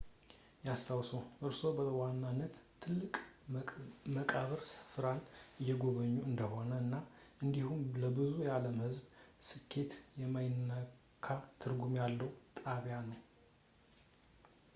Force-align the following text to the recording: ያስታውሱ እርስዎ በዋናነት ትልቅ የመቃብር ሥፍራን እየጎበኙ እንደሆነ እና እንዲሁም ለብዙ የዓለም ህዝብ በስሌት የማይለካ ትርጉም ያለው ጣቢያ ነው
ያስታውሱ 0.67 1.09
እርስዎ 1.47 1.69
በዋናነት 1.77 2.53
ትልቅ 2.83 3.11
የመቃብር 4.07 4.61
ሥፍራን 4.71 5.21
እየጎበኙ 5.63 6.15
እንደሆነ 6.29 6.71
እና 6.83 6.93
እንዲሁም 7.45 7.83
ለብዙ 8.03 8.31
የዓለም 8.47 8.79
ህዝብ 8.87 9.03
በስሌት 9.11 9.93
የማይለካ 10.23 11.27
ትርጉም 11.63 11.93
ያለው 12.03 12.31
ጣቢያ 12.61 12.97
ነው 13.11 13.21